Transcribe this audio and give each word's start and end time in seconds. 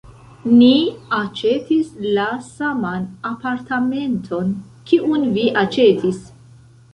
Ni 0.51 0.69
aĉetis 1.17 1.91
la 2.17 2.25
saman 2.45 3.05
apartamenton 3.33 4.49
kiun 4.89 5.29
vi 5.37 5.45
aĉetis. 5.67 6.19